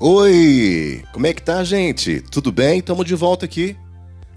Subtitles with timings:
[0.00, 2.22] Oi, como é que tá, gente?
[2.30, 2.78] Tudo bem?
[2.78, 3.76] Estamos de volta aqui.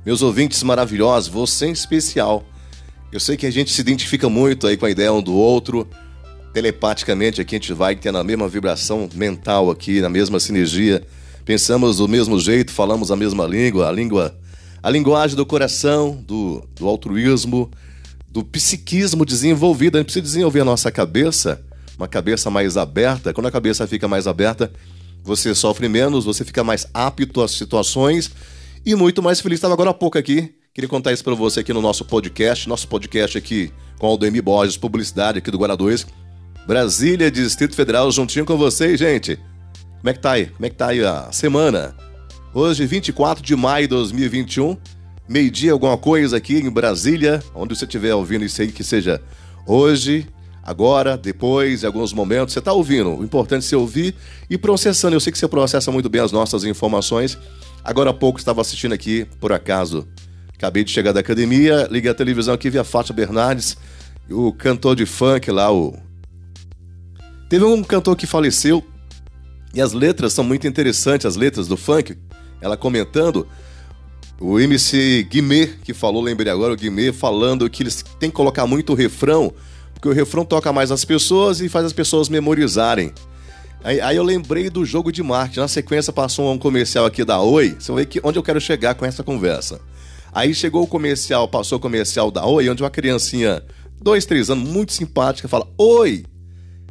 [0.04, 2.44] Meus ouvintes maravilhosos, você em especial.
[3.12, 5.88] Eu sei que a gente se identifica muito aí com a ideia um do outro.
[6.52, 11.06] Telepaticamente aqui a gente vai ter na mesma vibração mental aqui, na mesma sinergia.
[11.46, 14.36] Pensamos do mesmo jeito, falamos a mesma língua, a língua,
[14.82, 17.70] a linguagem do coração, do, do altruísmo,
[18.28, 19.98] do psiquismo desenvolvido.
[19.98, 21.64] A gente precisa desenvolver a nossa cabeça,
[21.96, 23.32] uma cabeça mais aberta.
[23.32, 24.72] Quando a cabeça fica mais aberta,
[25.24, 28.32] você sofre menos, você fica mais apto às situações
[28.86, 29.58] e muito mais feliz.
[29.58, 32.88] Estava agora há pouco aqui, queria contar isso para você aqui no nosso podcast, nosso
[32.88, 36.08] podcast aqui com Aldemir Borges, publicidade aqui do Guarda 2,
[36.66, 39.38] Brasília, Distrito Federal, juntinho com vocês, gente.
[40.00, 40.48] Como é que tá aí?
[40.48, 41.96] Como é que tá aí a semana?
[42.54, 44.76] Hoje, 24 de maio de 2021,
[45.30, 49.22] meio-dia, alguma coisa aqui em Brasília, onde você estiver ouvindo isso aí, que seja
[49.68, 50.28] hoje,
[50.64, 52.54] agora, depois, em alguns momentos.
[52.54, 53.16] Você está ouvindo.
[53.18, 54.16] O importante é você ouvir
[54.50, 55.16] e processando.
[55.16, 57.38] Eu sei que você processa muito bem as nossas informações.
[57.84, 60.08] Agora há pouco estava assistindo aqui, por acaso,
[60.54, 63.76] acabei de chegar da academia, liguei a televisão aqui, vi a Fátima Bernardes,
[64.30, 65.98] o cantor de funk lá, o.
[67.50, 68.86] Teve um cantor que faleceu
[69.74, 72.16] e as letras são muito interessantes, as letras do funk.
[72.62, 73.48] Ela comentando,
[74.40, 78.68] o MC Guimê, que falou, lembrei agora, o Guimê falando que eles têm que colocar
[78.68, 79.52] muito refrão
[80.02, 83.14] porque o refrão toca mais as pessoas e faz as pessoas memorizarem.
[83.84, 85.60] Aí, aí, eu lembrei do jogo de marketing.
[85.60, 87.76] Na sequência passou um comercial aqui da Oi.
[87.78, 89.80] Você vai ver que, onde eu quero chegar com essa conversa.
[90.34, 93.62] Aí chegou o comercial, passou o comercial da Oi, onde uma criancinha,
[94.02, 96.26] dois, três anos, muito simpática, fala Oi.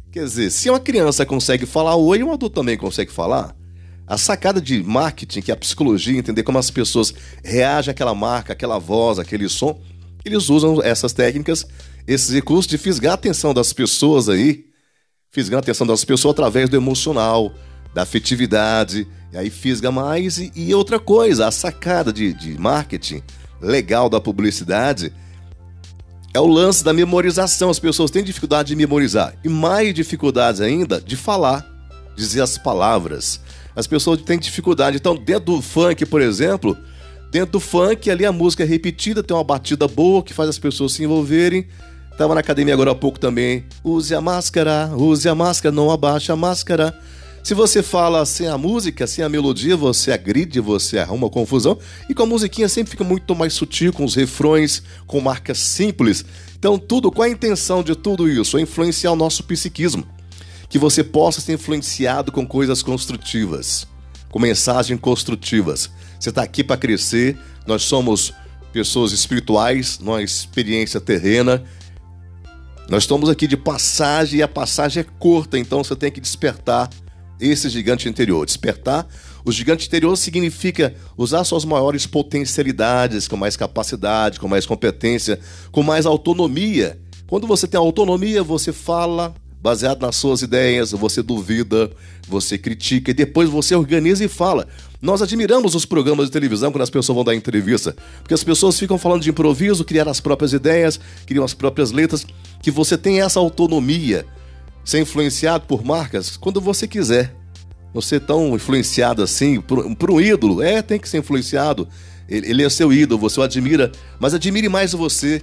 [0.09, 3.53] Quer dizer, se uma criança consegue falar Oi, um adulto também consegue falar.
[4.07, 8.53] A sacada de marketing, que é a psicologia, entender como as pessoas reagem àquela marca,
[8.53, 9.81] àquela voz, aquele som,
[10.23, 11.65] eles usam essas técnicas
[12.07, 14.65] esses recursos de fisgar a atenção das pessoas aí,
[15.31, 17.53] fisgar a atenção das pessoas através do emocional,
[17.93, 20.37] da afetividade, e aí fisga mais.
[20.37, 23.21] E, e outra coisa, a sacada de, de marketing
[23.61, 25.13] legal da publicidade
[26.33, 27.69] é o lance da memorização.
[27.69, 31.65] As pessoas têm dificuldade de memorizar e mais dificuldade ainda de falar,
[32.15, 33.41] dizer as palavras.
[33.75, 34.97] As pessoas têm dificuldade.
[34.97, 36.77] Então, dentro do funk, por exemplo,
[37.31, 40.59] dentro do funk, ali a música é repetida, tem uma batida boa que faz as
[40.59, 41.67] pessoas se envolverem.
[42.17, 43.65] Tava na academia agora há pouco também.
[43.83, 46.97] Use a máscara, use a máscara, não abaixe a máscara.
[47.43, 51.77] Se você fala sem a música, sem a melodia, você agride, você arruma confusão.
[52.07, 56.23] E com a musiquinha sempre fica muito mais sutil, com os refrões, com marcas simples.
[56.57, 58.57] Então, tudo, qual a intenção de tudo isso?
[58.57, 60.05] É influenciar o nosso psiquismo.
[60.69, 63.87] Que você possa ser influenciado com coisas construtivas,
[64.29, 65.89] com mensagens construtivas.
[66.19, 67.35] Você está aqui para crescer,
[67.65, 68.31] nós somos
[68.71, 71.63] pessoas espirituais, numa experiência terrena
[72.91, 76.89] nós estamos aqui de passagem e a passagem é curta, então você tem que despertar
[77.39, 78.45] esse gigante interior.
[78.45, 79.07] Despertar
[79.45, 85.39] o gigante interior significa usar suas maiores potencialidades, com mais capacidade, com mais competência,
[85.71, 86.99] com mais autonomia.
[87.27, 91.91] Quando você tem autonomia, você fala baseado nas suas ideias, você duvida,
[92.27, 94.67] você critica e depois você organiza e fala.
[94.99, 98.79] Nós admiramos os programas de televisão quando as pessoas vão dar entrevista, porque as pessoas
[98.79, 102.25] ficam falando de improviso, criar as próprias ideias, criam as próprias letras,
[102.61, 104.25] que você tem essa autonomia,
[104.83, 107.35] ser influenciado por marcas quando você quiser.
[107.93, 110.61] Não ser tão influenciado assim por, por um ídolo.
[110.61, 111.87] É, tem que ser influenciado.
[112.27, 115.41] Ele, ele é seu ídolo, você o admira, mas admire mais você.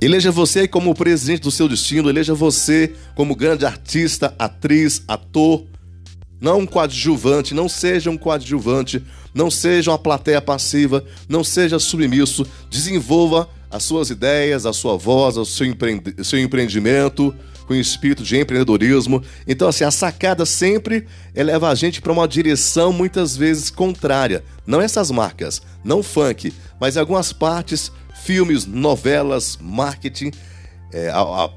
[0.00, 5.64] Eleja você como presidente do seu destino, eleja você como grande artista, atriz, ator.
[6.40, 12.46] Não um coadjuvante, não seja um coadjuvante, não seja uma plateia passiva, não seja submisso.
[12.70, 17.34] Desenvolva as suas ideias, a sua voz, o seu, empreend seu empreendimento
[17.70, 19.22] com espírito de empreendedorismo.
[19.46, 24.42] Então, assim, a sacada sempre eleva a gente para uma direção muitas vezes contrária.
[24.66, 27.92] Não essas marcas, não funk, mas algumas partes
[28.24, 30.32] filmes, novelas, marketing.
[30.92, 31.50] É, a, a,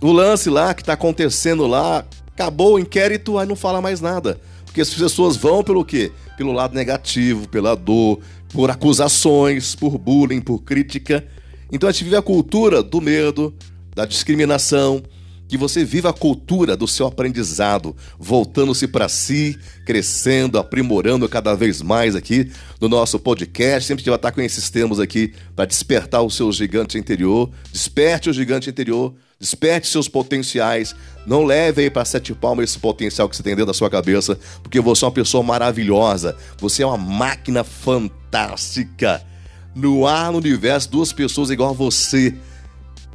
[0.00, 4.40] o lance lá que está acontecendo lá, acabou o inquérito, aí não fala mais nada.
[4.66, 6.12] Porque as pessoas vão pelo quê?
[6.36, 8.20] Pelo lado negativo, pela dor,
[8.50, 11.26] por acusações, por bullying, por crítica.
[11.72, 13.52] Então a gente vive a cultura do medo,
[13.96, 15.02] da discriminação,
[15.48, 21.80] que você viva a cultura do seu aprendizado, voltando-se para si, crescendo, aprimorando cada vez
[21.80, 22.50] mais aqui
[22.80, 23.86] no nosso podcast.
[23.86, 27.50] Sempre que vai estar com esses termos aqui para despertar o seu gigante interior.
[27.72, 30.94] Desperte o gigante interior, desperte seus potenciais.
[31.26, 34.38] Não leve aí para sete palmas esse potencial que você tem dentro da sua cabeça,
[34.62, 39.22] porque você é uma pessoa maravilhosa, você é uma máquina fantástica.
[39.74, 42.34] No ar, no universo, duas pessoas igual a você,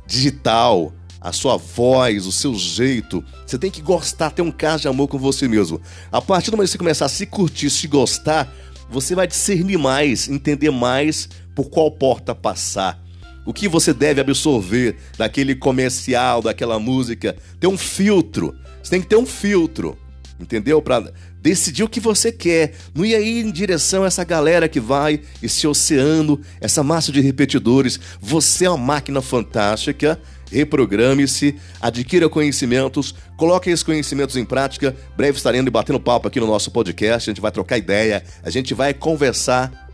[0.06, 3.24] digital a sua voz, o seu jeito.
[3.46, 5.80] Você tem que gostar, ter um caso de amor com você mesmo.
[6.12, 8.52] A partir do momento que você começar a se curtir, se gostar,
[8.90, 13.00] você vai discernir mais, entender mais por qual porta passar.
[13.46, 17.36] O que você deve absorver daquele comercial, daquela música.
[17.60, 18.56] Ter um filtro.
[18.82, 19.98] Você tem que ter um filtro.
[20.40, 20.82] Entendeu?
[20.82, 22.74] Para decidir o que você quer.
[22.94, 27.20] Não ir aí em direção a essa galera que vai, esse oceano, essa massa de
[27.22, 28.00] repetidores.
[28.22, 30.20] Você é uma máquina fantástica
[30.52, 34.96] reprograme-se, adquira conhecimentos, coloque esses conhecimentos em prática.
[35.16, 38.74] Breve estaremos batendo papo aqui no nosso podcast, a gente vai trocar ideia, a gente
[38.74, 39.90] vai conversar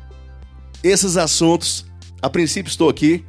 [0.84, 1.86] esses assuntos.
[2.22, 3.24] A princípio estou aqui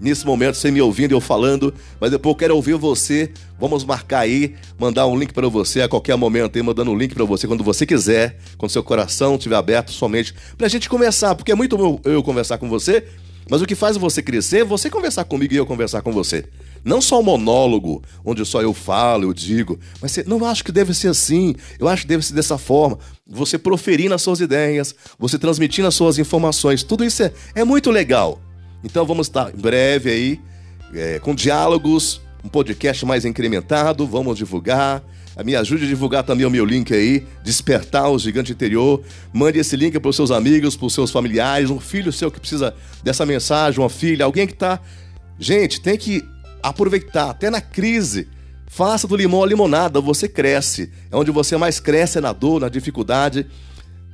[0.00, 3.30] nesse momento, você me ouvindo, eu falando, mas depois eu quero ouvir você.
[3.58, 7.14] Vamos marcar aí, mandar um link para você a qualquer momento, aí, mandando um link
[7.14, 11.34] para você quando você quiser, quando seu coração estiver aberto somente, para a gente conversar,
[11.34, 13.04] porque é muito bom eu conversar com você,
[13.50, 16.44] mas o que faz você crescer é você conversar comigo e eu conversar com você.
[16.84, 20.72] Não só um monólogo, onde só eu falo, eu digo, mas você, não acho que
[20.72, 22.98] deve ser assim, eu acho que deve ser dessa forma.
[23.26, 27.90] Você proferindo as suas ideias, você transmitindo as suas informações, tudo isso é, é muito
[27.90, 28.40] legal.
[28.82, 30.40] Então vamos estar em breve aí,
[30.94, 35.02] é, com diálogos, um podcast mais incrementado, vamos divulgar.
[35.44, 39.02] Me ajude a divulgar também o meu link aí, Despertar o Gigante Interior.
[39.32, 42.40] Mande esse link para os seus amigos, para os seus familiares, um filho seu que
[42.40, 44.80] precisa dessa mensagem, uma filha, alguém que está.
[45.38, 46.22] Gente, tem que
[46.62, 48.28] aproveitar, até na crise.
[48.66, 50.92] Faça do limão a limonada, você cresce.
[51.10, 53.46] É onde você mais cresce é na dor, na dificuldade.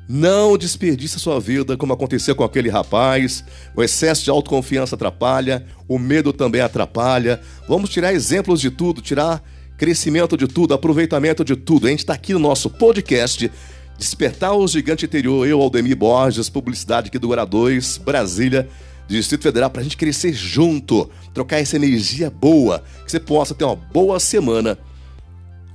[0.09, 3.43] Não desperdice sua vida, como aconteceu com aquele rapaz.
[3.75, 7.41] O excesso de autoconfiança atrapalha, o medo também atrapalha.
[7.69, 9.43] Vamos tirar exemplos de tudo, tirar
[9.77, 11.87] crescimento de tudo, aproveitamento de tudo.
[11.87, 13.51] A gente está aqui no nosso podcast
[13.99, 15.47] Despertar o Gigante Interior.
[15.47, 18.69] Eu, Aldemir Borges, publicidade aqui do Guará 2, Brasília.
[19.09, 23.65] Distrito Federal para a gente crescer junto, trocar essa energia boa, que você possa ter
[23.65, 24.77] uma boa semana.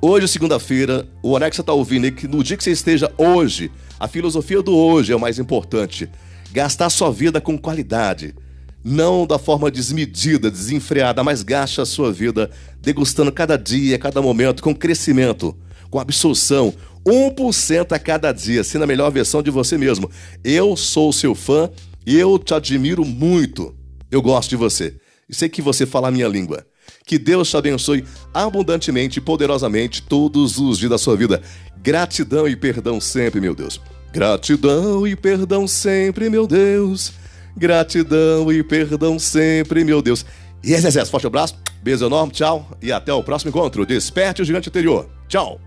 [0.04, 3.70] Hoje, segunda-feira, o você está ouvindo que no dia que você esteja hoje,
[4.00, 6.10] a filosofia do hoje é o mais importante.
[6.52, 8.34] Gastar sua vida com qualidade.
[8.84, 12.50] Não da forma desmedida, desenfreada, mas gaste a sua vida
[12.82, 15.56] degustando cada dia, cada momento, com crescimento,
[15.92, 16.74] com absorção.
[17.06, 20.10] 1% a cada dia, sendo a melhor versão de você mesmo.
[20.44, 21.70] Eu sou seu fã
[22.08, 23.76] eu te admiro muito.
[24.10, 24.96] Eu gosto de você.
[25.30, 26.66] E sei que você fala a minha língua.
[27.06, 31.42] Que Deus te abençoe abundantemente e poderosamente todos os dias da sua vida.
[31.82, 33.82] Gratidão e perdão sempre, meu Deus.
[34.14, 37.14] Gratidão e perdão sempre, meu Deus.
[37.56, 40.26] Gratidão e perdão sempre, meu Deus.
[40.64, 43.86] E é, Zé, forte abraço, beijo enorme, tchau e até o próximo encontro.
[43.86, 45.10] Desperte o gigante interior.
[45.28, 45.60] Tchau.